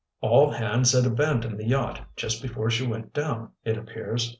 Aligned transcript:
"All 0.19 0.49
hands 0.49 0.93
had 0.93 1.05
abandoned 1.05 1.59
the 1.59 1.67
yacht 1.67 2.01
just 2.15 2.41
before 2.41 2.71
she 2.71 2.87
went 2.87 3.13
down, 3.13 3.51
it 3.63 3.77
appears. 3.77 4.29